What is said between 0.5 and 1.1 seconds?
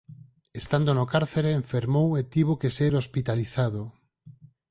Estando no